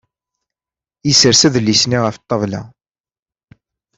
Isers 1.09 1.41
adlis-nni 1.47 1.99
ɣef 2.01 2.15
ṭṭabla. 2.21 2.61